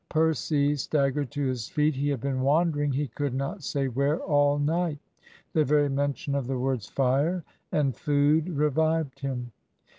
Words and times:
Percy 0.09 0.75
staggered 0.75 1.29
to 1.29 1.45
his 1.45 1.69
feet. 1.69 1.93
He 1.93 2.09
had 2.09 2.21
been 2.21 2.41
wandering, 2.41 2.91
he 2.91 3.09
could 3.09 3.35
not 3.35 3.61
say 3.61 3.87
where, 3.87 4.17
all 4.19 4.57
night. 4.57 4.97
The 5.53 5.63
very 5.63 5.89
mention 5.89 6.33
of 6.33 6.47
the 6.47 6.57
words 6.57 6.87
"fire" 6.87 7.43
and 7.71 7.95
"food" 7.95 8.49
revived 8.49 9.19
him. 9.19 9.51